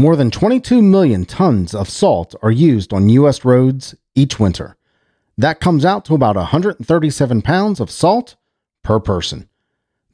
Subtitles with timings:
[0.00, 3.44] More than 22 million tons of salt are used on U.S.
[3.44, 4.78] roads each winter.
[5.36, 8.36] That comes out to about 137 pounds of salt
[8.82, 9.46] per person.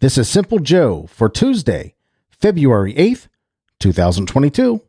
[0.01, 1.95] This is Simple Joe for Tuesday,
[2.31, 3.29] February 8th,
[3.79, 4.83] 2022.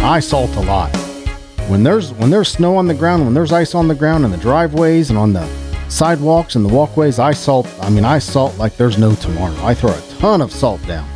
[0.00, 1.07] I salt a lot.
[1.68, 4.30] When there's when there's snow on the ground, when there's ice on the ground in
[4.30, 5.46] the driveways and on the
[5.90, 7.68] sidewalks and the walkways, I salt.
[7.82, 9.54] I mean, I salt like there's no tomorrow.
[9.62, 11.06] I throw a ton of salt down.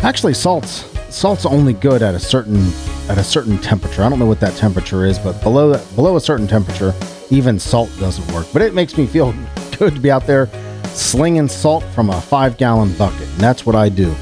[0.00, 2.70] Actually, salt's salt's only good at a certain
[3.08, 4.02] at a certain temperature.
[4.02, 6.92] I don't know what that temperature is, but below that, below a certain temperature,
[7.30, 8.46] even salt doesn't work.
[8.52, 9.32] But it makes me feel
[9.78, 10.50] good to be out there
[10.92, 14.14] slinging salt from a five gallon bucket, and that's what I do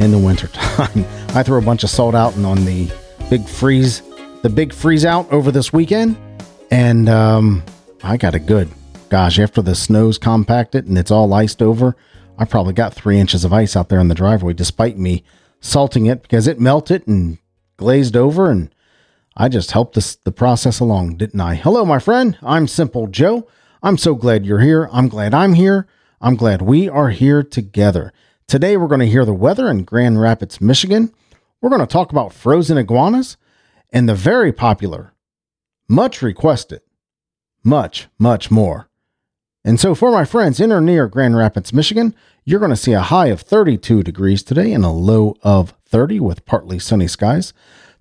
[0.00, 1.06] in the wintertime.
[1.36, 2.90] I throw a bunch of salt out and on the
[3.30, 4.02] big freeze,
[4.42, 6.16] the big freeze out over this weekend,
[6.72, 7.62] and um,
[8.02, 8.68] I got it good.
[9.08, 11.96] Gosh, after the snow's compacted and it's all iced over,
[12.38, 15.22] I probably got three inches of ice out there in the driveway, despite me
[15.60, 17.38] salting it because it melted and
[17.76, 18.74] glazed over, and
[19.36, 21.54] I just helped this, the process along, didn't I?
[21.54, 22.36] Hello, my friend.
[22.42, 23.46] I'm Simple Joe.
[23.80, 24.88] I'm so glad you're here.
[24.92, 25.86] I'm glad I'm here.
[26.20, 28.12] I'm glad we are here together.
[28.48, 31.14] Today, we're going to hear the weather in Grand Rapids, Michigan.
[31.60, 33.36] We're going to talk about frozen iguanas
[33.92, 35.12] and the very popular,
[35.88, 36.80] much requested,
[37.62, 38.88] much, much more.
[39.64, 42.92] And so, for my friends in or near Grand Rapids, Michigan, you're going to see
[42.92, 47.52] a high of 32 degrees today and a low of 30 with partly sunny skies.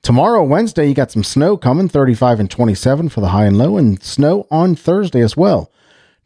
[0.02, 3.78] Tomorrow, Wednesday, you got some snow coming, 35 and 27 for the high and low,
[3.78, 5.72] and snow on Thursday as well,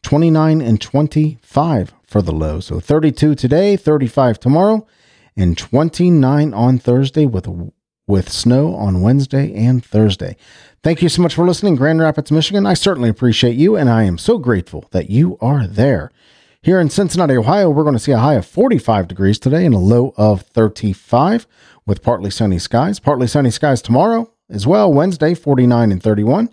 [0.04, 2.62] 29 and 25 for the low.
[2.62, 4.88] So 32 today, 35 tomorrow,
[5.36, 7.74] and 29 on Thursday with
[8.08, 10.38] with snow on Wednesday and Thursday.
[10.84, 12.66] Thank you so much for listening, Grand Rapids, Michigan.
[12.66, 16.12] I certainly appreciate you, and I am so grateful that you are there.
[16.62, 19.74] Here in Cincinnati, Ohio, we're going to see a high of 45 degrees today and
[19.74, 21.48] a low of 35
[21.88, 23.00] with partly sunny skies.
[23.00, 26.50] Partly sunny skies tomorrow as well, Wednesday, 49 and 31,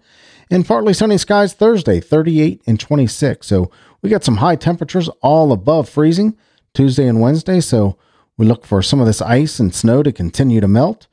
[0.51, 3.47] and partly sunny skies Thursday, 38 and 26.
[3.47, 6.37] So we got some high temperatures all above freezing
[6.75, 7.61] Tuesday and Wednesday.
[7.61, 7.97] So
[8.39, 11.07] we look for some of this ice and snow to continue to melt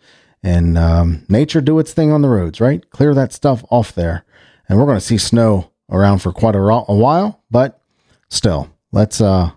[0.44, 2.90] and um, nature do its thing on the roads, right?
[2.90, 4.26] Clear that stuff off there.
[4.68, 7.82] And we're going to see snow around for quite a, a while, but
[8.30, 9.52] still, let's uh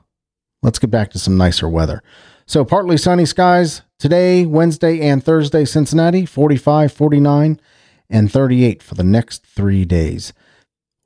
[0.63, 2.03] let's get back to some nicer weather.
[2.47, 7.61] So partly sunny skies today, Wednesday and Thursday, Cincinnati, 45, 49,
[8.11, 10.33] and 38 for the next three days.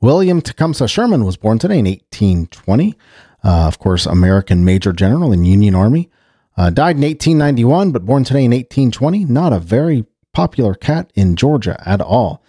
[0.00, 2.94] William Tecumseh Sherman was born today in 1820.
[3.44, 6.10] Uh, of course, American Major General in Union Army.
[6.56, 9.24] Uh, died in 1891, but born today in 1820.
[9.26, 12.42] Not a very popular cat in Georgia at all.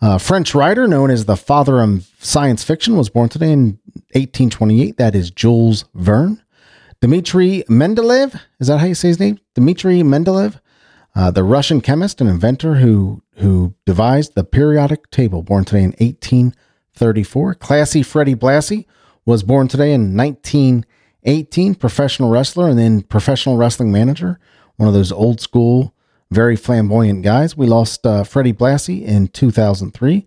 [0.00, 3.78] Uh, French writer known as the father of science fiction was born today in
[4.14, 4.96] 1828.
[4.96, 6.42] That is Jules Verne.
[7.00, 9.38] Dmitry Mendeleev, is that how you say his name?
[9.54, 10.60] Dmitry Mendeleev,
[11.14, 15.94] uh, the Russian chemist and inventor who who devised the periodic table, born today in
[15.98, 17.54] 1834.
[17.54, 18.86] Classy Freddie Blassie
[19.24, 20.84] was born today in 19.
[21.24, 24.38] 18, professional wrestler, and then professional wrestling manager.
[24.76, 25.94] One of those old school,
[26.30, 27.56] very flamboyant guys.
[27.56, 30.26] We lost uh, Freddie Blassie in 2003.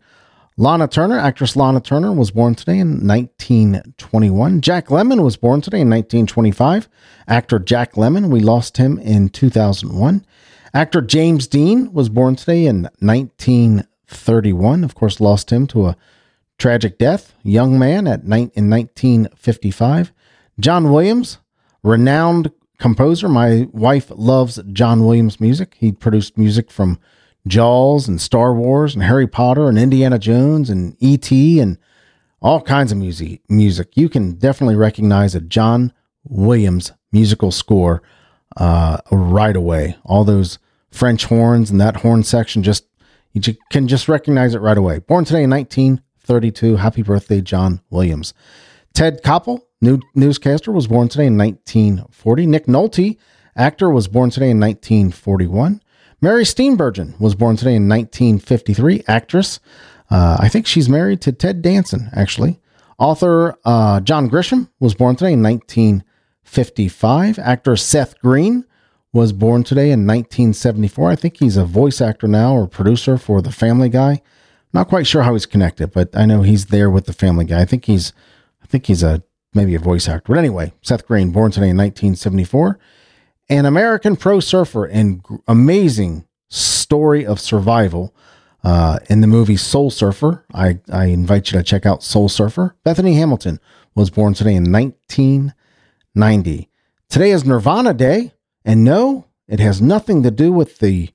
[0.58, 4.62] Lana Turner, actress Lana Turner, was born today in 1921.
[4.62, 6.88] Jack Lemmon was born today in 1925.
[7.28, 10.26] Actor Jack Lemmon, we lost him in 2001.
[10.74, 14.84] Actor James Dean was born today in 1931.
[14.86, 15.98] Of course, lost him to a
[16.58, 17.34] tragic death.
[17.44, 20.14] Young man at night in 1955.
[20.60, 21.40] John Williams,
[21.84, 23.28] renowned composer.
[23.30, 25.76] My wife loves John Williams music.
[25.80, 27.00] He produced music from
[27.48, 31.60] Jaws and Star Wars and Harry Potter and Indiana Jones and E.T.
[31.60, 31.78] and
[32.42, 33.42] all kinds of music.
[33.50, 38.02] Music you can definitely recognize a John Williams musical score
[38.58, 39.98] uh, right away.
[40.04, 40.60] All those
[40.92, 42.86] French horns and that horn section just
[43.34, 45.00] you can just recognize it right away.
[45.00, 46.78] Born today in 1932.
[46.78, 48.34] Happy birthday, John Williams.
[48.94, 52.46] Ted Koppel, new newscaster, was born today in 1940.
[52.48, 53.18] Nick Nolte,
[53.56, 55.82] actor, was born today in 1941.
[56.22, 59.04] Mary Steenburgen was born today in 1953.
[59.08, 59.60] Actress,
[60.10, 62.60] uh, I think she's married to Ted Danson, actually.
[62.98, 67.40] Author uh, John Grisham was born today in 1955.
[67.40, 68.66] Actor Seth Green
[69.12, 71.12] was born today in 1974.
[71.12, 74.22] I think he's a voice actor now or producer for The Family Guy.
[74.74, 77.62] Not quite sure how he's connected, but I know he's there with The Family Guy.
[77.62, 78.14] I think he's
[78.62, 79.24] I think he's a
[79.55, 80.34] maybe a voice actor.
[80.34, 82.78] But anyway, Seth Green, born today in 1974,
[83.49, 88.13] an American pro surfer and amazing story of survival.
[88.63, 92.75] Uh, in the movie Soul Surfer, I, I invite you to check out Soul Surfer.
[92.84, 93.59] Bethany Hamilton
[93.93, 96.69] was born today in 1990.
[97.07, 98.34] Today is Nirvana Day,
[98.66, 101.11] and no, it has nothing to do with the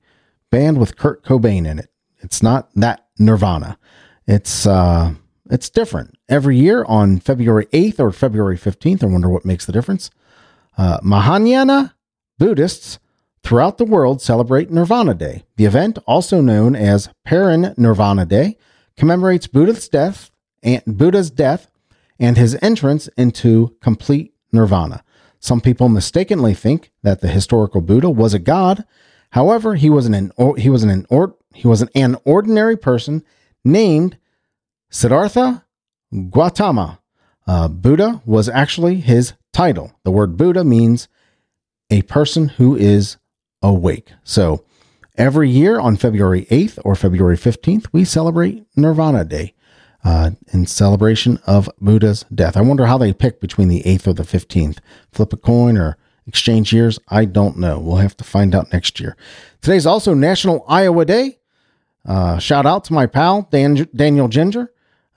[0.52, 1.90] band with Kurt Cobain in it.
[2.18, 3.78] It's not that Nirvana.
[4.26, 5.14] It's uh,
[5.50, 9.02] it's different every year on February 8th or February 15th.
[9.02, 10.10] I wonder what makes the difference.
[10.78, 11.94] Uh, Mahayana
[12.38, 12.98] Buddhists
[13.42, 15.44] throughout the world celebrate Nirvana Day.
[15.56, 18.56] The event, also known as Parinirvana Day,
[18.96, 20.30] commemorates Buddha's death
[20.62, 21.70] and Buddha's death
[22.18, 25.02] and his entrance into complete nirvana.
[25.40, 28.84] Some people mistakenly think that the historical Buddha was a god.
[29.30, 31.06] However, he was an he was an
[31.54, 33.24] he was an ordinary person
[33.64, 34.18] named
[34.90, 35.64] Siddhartha
[36.30, 36.98] Gautama.
[37.46, 39.92] Uh, Buddha was actually his title.
[40.04, 41.08] The word Buddha means
[41.90, 43.16] a person who is
[43.62, 44.12] awake.
[44.24, 44.64] So
[45.16, 49.54] every year on February 8th or February 15th, we celebrate Nirvana Day
[50.04, 52.56] uh, in celebration of Buddha's death.
[52.56, 54.78] I wonder how they pick between the 8th or the 15th.
[55.12, 55.96] Flip a coin or
[56.26, 56.98] exchange years?
[57.08, 57.78] I don't know.
[57.78, 59.16] We'll have to find out next year.
[59.60, 61.38] Today's also National Iowa Day.
[62.06, 64.72] Uh, shout out to my pal, Dan, Daniel Ginger,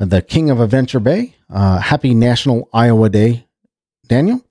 [0.06, 1.36] the king of Adventure Bay.
[1.50, 3.48] Uh, happy National Iowa Day,
[4.08, 4.42] Daniel.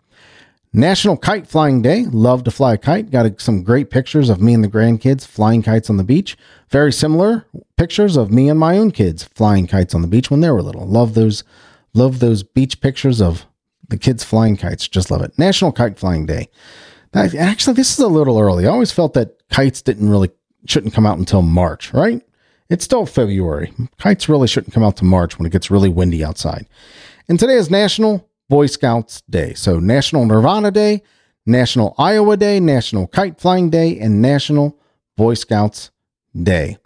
[0.73, 2.07] National Kite Flying Day.
[2.07, 3.11] Love to fly a kite.
[3.11, 6.37] Got some great pictures of me and the grandkids flying kites on the beach.
[6.71, 7.47] Very similar
[7.77, 10.63] pictures of me and my own kids flying kites on the beach when they were
[10.63, 10.87] little.
[10.87, 11.45] Love those
[11.93, 13.45] love those beach pictures of
[13.89, 14.89] the kids flying kites.
[14.89, 15.39] Just love it.
[15.39, 16.49] National Kite Flying Day.
[17.15, 18.67] Actually, this is a little early.
[18.67, 20.31] I always felt that kites didn't really
[20.67, 22.23] shouldn't come out until March, right?
[22.73, 23.71] It's still February.
[23.99, 26.67] Kites really shouldn't come out to March when it gets really windy outside.
[27.29, 29.53] And today is National Boy Scouts Day.
[29.53, 31.03] So National Nirvana Day,
[31.45, 34.79] National Iowa Day, National Kite Flying Day, and National
[35.19, 35.91] Boy Scouts
[36.35, 36.79] Day.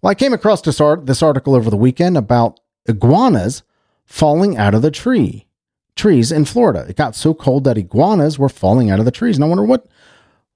[0.00, 3.64] Well, I came across this, art, this article over the weekend about iguanas
[4.06, 5.46] falling out of the tree
[5.94, 6.86] trees in Florida.
[6.88, 9.64] It got so cold that iguanas were falling out of the trees, and I wonder
[9.64, 9.86] what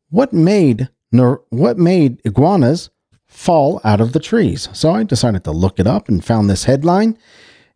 [0.09, 2.89] what made what made iguanas
[3.29, 4.69] fall out of the trees.
[4.73, 7.17] So I decided to look it up and found this headline.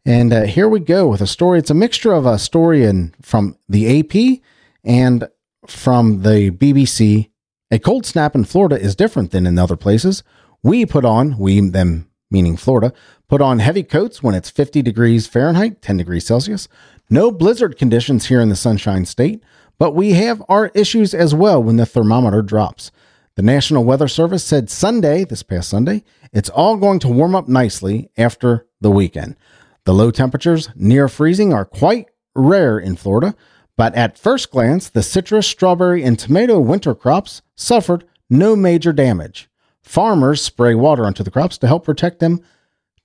[0.05, 1.59] And uh, here we go with a story.
[1.59, 4.41] It's a mixture of a story in, from the AP
[4.83, 5.29] and
[5.67, 7.31] from the BBC.
[7.71, 10.23] A cold snap in Florida is different than in other places.
[10.63, 12.93] We put on, we, them meaning Florida,
[13.29, 16.67] put on heavy coats when it's 50 degrees Fahrenheit, 10 degrees Celsius.
[17.09, 19.43] No blizzard conditions here in the Sunshine State,
[19.79, 22.91] but we have our issues as well when the thermometer drops.
[23.35, 27.49] The National Weather Service said Sunday, this past Sunday, it's all going to warm up
[27.49, 29.37] nicely after the weekend.
[29.85, 33.35] The low temperatures near freezing are quite rare in Florida,
[33.75, 39.49] but at first glance, the citrus, strawberry, and tomato winter crops suffered no major damage.
[39.81, 42.43] Farmers spray water onto the crops to help protect them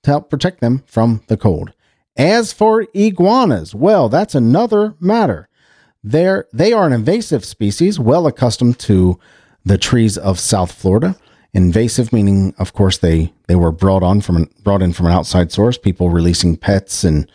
[0.02, 1.72] to help protect them from the cold.
[2.16, 5.48] As for iguanas, well, that's another matter.
[6.04, 9.18] They're, they are an invasive species, well accustomed to
[9.68, 11.16] the trees of South Florida.
[11.54, 15.50] Invasive meaning, of course, they they were brought on from brought in from an outside
[15.52, 17.30] source, people releasing pets and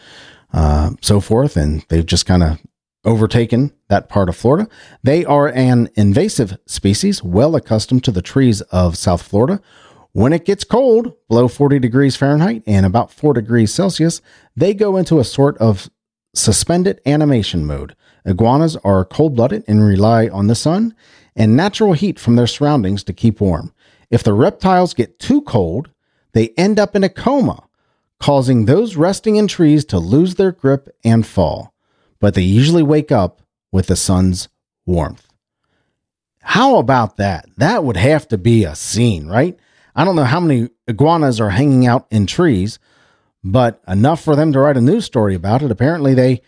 [0.51, 2.59] uh, so forth, and they've just kind of
[3.05, 4.69] overtaken that part of Florida.
[5.01, 9.61] They are an invasive species, well accustomed to the trees of South Florida.
[10.13, 14.21] When it gets cold, below 40 degrees Fahrenheit and about 4 degrees Celsius,
[14.55, 15.89] they go into a sort of
[16.35, 17.95] suspended animation mode.
[18.25, 20.95] Iguanas are cold blooded and rely on the sun
[21.35, 23.73] and natural heat from their surroundings to keep warm.
[24.09, 25.89] If the reptiles get too cold,
[26.33, 27.63] they end up in a coma,
[28.19, 31.73] causing those resting in trees to lose their grip and fall.
[32.19, 34.49] But they usually wake up with the sun's
[34.85, 35.27] warmth.
[36.41, 37.47] How about that?
[37.57, 39.57] That would have to be a scene, right?
[39.95, 42.79] I don't know how many iguanas are hanging out in trees,
[43.43, 45.71] but enough for them to write a news story about it.
[45.71, 46.41] Apparently they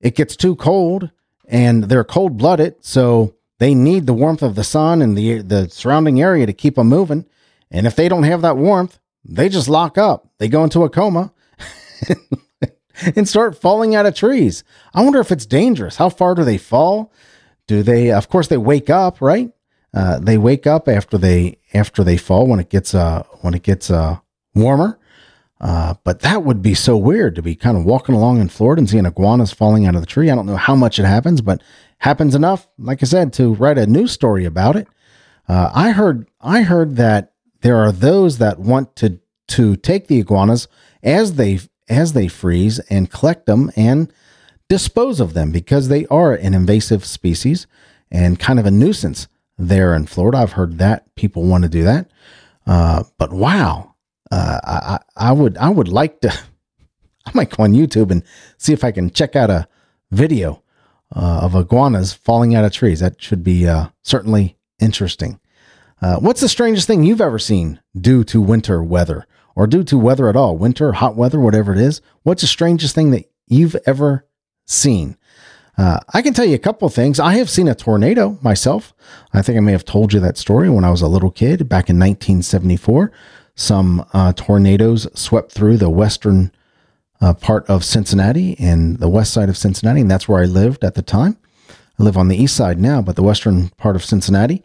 [0.00, 1.10] it gets too cold
[1.48, 6.20] and they're cold-blooded, so they need the warmth of the sun and the the surrounding
[6.20, 7.24] area to keep them moving.
[7.70, 10.28] And if they don't have that warmth, they just lock up.
[10.38, 11.32] They go into a coma
[13.16, 14.64] and start falling out of trees.
[14.92, 15.94] I wonder if it's dangerous.
[15.94, 17.12] How far do they fall?
[17.68, 18.10] Do they?
[18.10, 19.52] Of course, they wake up, right?
[19.94, 23.62] Uh, they wake up after they after they fall when it gets uh when it
[23.62, 24.18] gets uh
[24.56, 24.98] warmer.
[25.60, 28.80] Uh, but that would be so weird to be kind of walking along in Florida
[28.80, 30.28] and seeing iguanas falling out of the tree.
[30.28, 31.62] I don't know how much it happens, but
[32.02, 34.88] happens enough, like I said, to write a news story about it.
[35.48, 40.18] Uh, I heard I heard that there are those that want to to take the
[40.18, 40.66] iguanas
[41.02, 44.12] as they as they freeze and collect them and
[44.68, 47.66] dispose of them because they are an invasive species
[48.10, 50.38] and kind of a nuisance there in Florida.
[50.38, 52.10] I've heard that people want to do that.
[52.66, 53.94] Uh, but wow,
[54.32, 56.30] uh, I, I would I would like to.
[57.26, 58.24] I might go on YouTube and
[58.58, 59.68] see if I can check out a
[60.10, 60.62] video
[61.14, 63.00] uh, of iguanas falling out of trees.
[63.00, 65.40] That should be uh, certainly interesting.
[66.00, 69.98] Uh, what's the strangest thing you've ever seen due to winter weather or due to
[69.98, 70.56] weather at all?
[70.56, 72.00] Winter, hot weather, whatever it is.
[72.22, 74.26] What's the strangest thing that you've ever
[74.66, 75.16] seen?
[75.78, 77.18] Uh, I can tell you a couple of things.
[77.18, 78.92] I have seen a tornado myself.
[79.32, 81.68] I think I may have told you that story when I was a little kid
[81.68, 83.12] back in 1974.
[83.54, 86.52] Some uh, tornadoes swept through the western
[87.22, 90.84] uh, part of Cincinnati and the west side of Cincinnati, and that's where I lived
[90.84, 91.38] at the time.
[91.98, 94.62] I live on the east side now, but the western part of Cincinnati.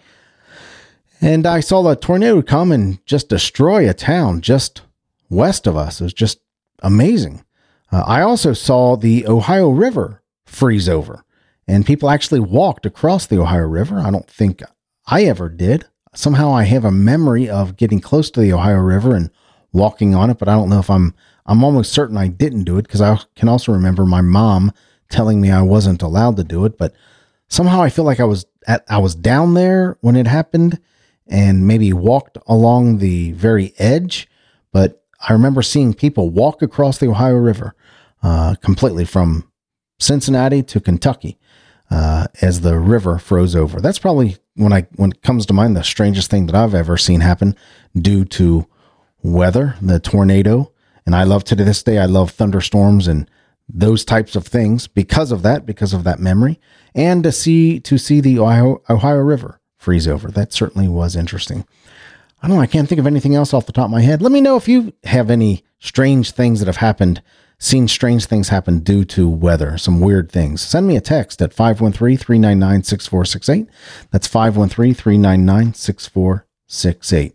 [1.22, 4.82] And I saw the tornado come and just destroy a town just
[5.30, 6.02] west of us.
[6.02, 6.40] It was just
[6.82, 7.44] amazing.
[7.92, 11.24] Uh, I also saw the Ohio River freeze over,
[11.68, 14.00] and people actually walked across the Ohio River.
[14.00, 14.64] I don't think
[15.06, 15.86] I ever did.
[16.16, 19.30] Somehow I have a memory of getting close to the Ohio River and
[19.72, 21.14] walking on it, but I don't know if I'm
[21.48, 24.72] I'm almost certain I didn't do it because I can also remember my mom
[25.10, 26.94] telling me I wasn't allowed to do it, but
[27.48, 30.80] somehow I feel like I was at I was down there when it happened
[31.28, 34.28] and maybe walked along the very edge,
[34.72, 37.76] but I remember seeing people walk across the Ohio River
[38.24, 39.50] uh, completely from
[40.00, 41.38] Cincinnati to Kentucky
[41.90, 43.80] uh, as the river froze over.
[43.80, 46.98] That's probably when I when it comes to mind the strangest thing that I've ever
[46.98, 47.56] seen happen
[47.96, 48.68] due to
[49.24, 50.72] weather, the tornado
[51.08, 53.32] and I love to this day, I love thunderstorms and
[53.70, 56.60] those types of things because of that, because of that memory,
[56.94, 60.30] and to see to see the Ohio, Ohio River freeze over.
[60.30, 61.66] That certainly was interesting.
[62.44, 62.62] I don't know.
[62.62, 64.22] I can't think of anything else off the top of my head.
[64.22, 67.22] Let me know if you have any strange things that have happened,
[67.58, 70.62] seen strange things happen due to weather, some weird things.
[70.62, 73.70] Send me a text at 513 399 6468.
[74.12, 77.34] That's 513 399 6468.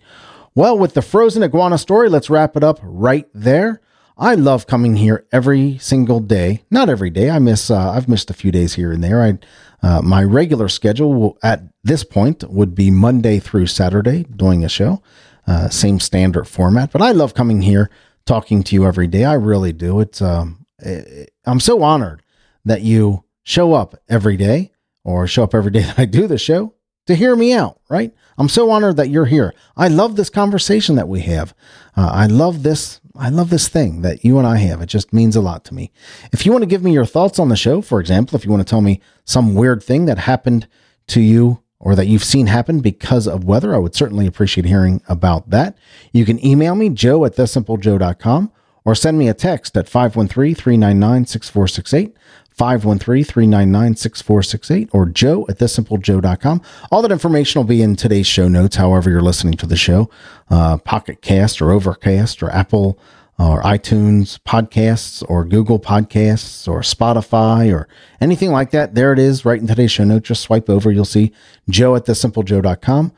[0.54, 3.80] Well, with the frozen iguana story, let's wrap it up right there.
[4.18, 6.62] I love coming here every single day.
[6.70, 7.30] Not every day.
[7.30, 7.70] I miss.
[7.70, 9.22] Uh, I've missed a few days here and there.
[9.22, 9.38] I
[9.82, 14.68] uh, my regular schedule will, at this point would be Monday through Saturday doing a
[14.68, 15.02] show,
[15.46, 16.92] uh, same standard format.
[16.92, 17.90] But I love coming here,
[18.26, 19.24] talking to you every day.
[19.24, 20.00] I really do.
[20.00, 20.20] It's.
[20.20, 22.22] Um, it, I'm so honored
[22.64, 26.38] that you show up every day or show up every day that I do the
[26.38, 26.74] show
[27.06, 28.14] to hear me out, right?
[28.38, 29.54] I'm so honored that you're here.
[29.76, 31.54] I love this conversation that we have.
[31.96, 33.00] Uh, I love this.
[33.14, 34.80] I love this thing that you and I have.
[34.80, 35.92] It just means a lot to me.
[36.32, 38.50] If you want to give me your thoughts on the show, for example, if you
[38.50, 40.66] want to tell me some weird thing that happened
[41.08, 45.02] to you or that you've seen happen because of weather, I would certainly appreciate hearing
[45.08, 45.76] about that.
[46.12, 48.52] You can email me, joe at thesimplejoe.com,
[48.84, 52.16] or send me a text at 513 399 6468.
[52.54, 56.62] 513 399 6468 or joe at thesimplejoe.com.
[56.90, 60.10] All that information will be in today's show notes, however, you're listening to the show
[60.50, 62.98] uh, Pocket Cast or Overcast or Apple
[63.38, 67.88] or iTunes podcasts or Google podcasts or Spotify or
[68.20, 68.94] anything like that.
[68.94, 70.28] There it is right in today's show notes.
[70.28, 70.92] Just swipe over.
[70.92, 71.32] You'll see
[71.68, 73.12] joe at thesimplejoe.com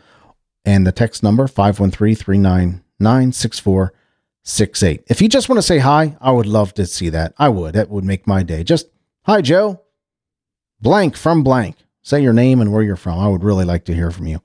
[0.65, 5.03] and the text number 513 399 6468.
[5.09, 7.35] If you just want to say hi, I would love to see that.
[7.39, 7.75] I would.
[7.75, 8.65] That would make my day.
[8.65, 8.87] Just
[9.27, 9.81] Hi, Joe.
[10.83, 11.77] Blank from blank.
[12.03, 13.19] Say your name and where you're from.
[13.19, 14.43] I would really like to hear from you.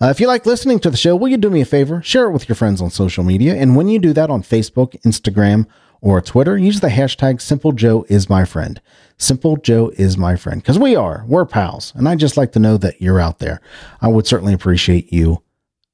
[0.00, 2.00] Uh, if you like listening to the show, will you do me a favor?
[2.02, 3.56] Share it with your friends on social media.
[3.56, 5.66] And when you do that on Facebook, Instagram,
[6.00, 8.80] or Twitter, use the hashtag Simple Joe is my friend.
[9.18, 10.62] Simple Joe is my friend.
[10.62, 11.24] Because we are.
[11.26, 11.92] We're pals.
[11.96, 13.60] And I just like to know that you're out there.
[14.00, 15.42] I would certainly appreciate you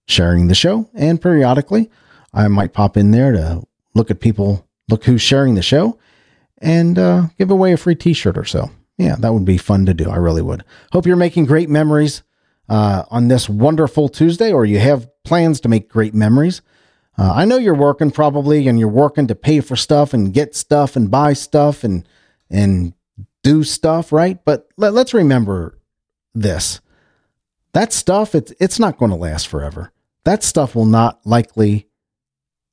[0.06, 0.90] sharing the show.
[0.92, 1.90] And periodically,
[2.34, 3.62] I might pop in there to
[3.94, 5.98] look at people, look who's sharing the show,
[6.62, 8.70] and uh, give away a free t shirt or so.
[8.96, 10.08] Yeah, that would be fun to do.
[10.08, 10.64] I really would.
[10.92, 12.22] Hope you're making great memories
[12.68, 16.62] uh, on this wonderful Tuesday, or you have plans to make great memories.
[17.18, 20.54] Uh, I know you're working probably, and you're working to pay for stuff and get
[20.54, 22.08] stuff and buy stuff and
[22.48, 22.94] and
[23.42, 24.42] do stuff, right?
[24.44, 25.78] But let, let's remember
[26.34, 26.80] this:
[27.72, 29.92] that stuff it's it's not going to last forever.
[30.24, 31.88] That stuff will not likely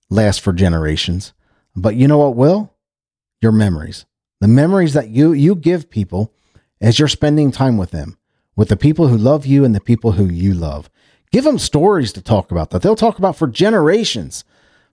[0.09, 1.33] last for generations.
[1.75, 2.73] But you know what will?
[3.41, 4.05] Your memories,
[4.39, 6.33] the memories that you, you give people
[6.81, 8.17] as you're spending time with them,
[8.55, 10.89] with the people who love you and the people who you love.
[11.31, 14.43] Give them stories to talk about that they'll talk about for generations,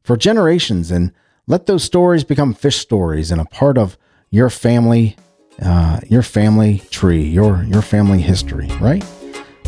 [0.03, 1.13] for generations, and
[1.47, 3.97] let those stories become fish stories and a part of
[4.31, 5.17] your family,
[5.63, 9.05] uh, your family tree, your your family history, right?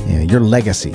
[0.06, 0.94] Yeah, your legacy,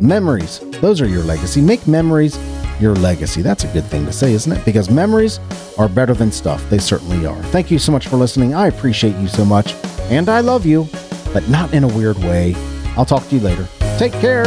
[0.00, 0.60] memories.
[0.80, 1.60] Those are your legacy.
[1.60, 2.36] Make memories
[2.80, 3.42] your legacy.
[3.42, 4.64] That's a good thing to say, isn't it?
[4.64, 5.40] Because memories
[5.78, 6.68] are better than stuff.
[6.70, 7.42] They certainly are.
[7.44, 8.54] Thank you so much for listening.
[8.54, 9.74] I appreciate you so much.
[10.10, 10.88] And I love you,
[11.32, 12.54] but not in a weird way.
[12.96, 13.66] I'll talk to you later.
[13.98, 14.46] Take care.